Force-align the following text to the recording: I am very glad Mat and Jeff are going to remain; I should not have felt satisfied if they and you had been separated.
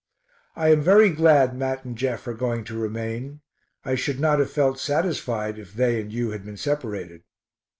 I 0.55 0.69
am 0.69 0.81
very 0.81 1.11
glad 1.11 1.55
Mat 1.55 1.85
and 1.85 1.95
Jeff 1.95 2.25
are 2.27 2.33
going 2.33 2.63
to 2.63 2.75
remain; 2.75 3.41
I 3.85 3.93
should 3.93 4.19
not 4.19 4.39
have 4.39 4.49
felt 4.49 4.79
satisfied 4.79 5.59
if 5.59 5.75
they 5.75 6.01
and 6.01 6.11
you 6.11 6.31
had 6.31 6.43
been 6.43 6.57
separated. 6.57 7.21